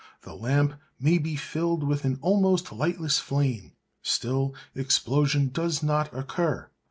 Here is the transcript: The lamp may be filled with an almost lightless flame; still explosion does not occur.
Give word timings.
The 0.23 0.33
lamp 0.33 0.73
may 0.99 1.19
be 1.19 1.35
filled 1.35 1.83
with 1.83 2.05
an 2.05 2.17
almost 2.23 2.71
lightless 2.71 3.19
flame; 3.19 3.73
still 4.01 4.55
explosion 4.73 5.49
does 5.49 5.83
not 5.83 6.11
occur. 6.11 6.71